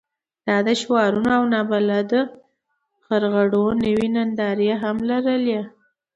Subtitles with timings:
[0.47, 2.21] دا د شعارونو او نابلده
[3.05, 5.59] غرغړو نوې نندارې هم لرلې.